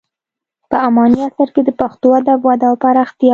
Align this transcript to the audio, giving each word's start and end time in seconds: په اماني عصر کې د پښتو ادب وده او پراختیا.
په 0.69 0.77
اماني 0.87 1.19
عصر 1.27 1.49
کې 1.55 1.61
د 1.65 1.69
پښتو 1.79 2.07
ادب 2.19 2.39
وده 2.47 2.65
او 2.69 2.75
پراختیا. 2.83 3.29